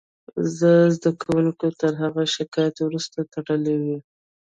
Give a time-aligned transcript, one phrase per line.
[0.59, 3.97] زده کوونکو تر هغه شکایت وروسته تړلې وه